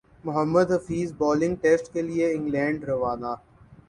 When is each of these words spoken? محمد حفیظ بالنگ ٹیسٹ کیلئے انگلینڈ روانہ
محمد 0.25 0.71
حفیظ 0.71 1.11
بالنگ 1.17 1.55
ٹیسٹ 1.61 1.91
کیلئے 1.93 2.31
انگلینڈ 2.33 2.83
روانہ 2.83 3.33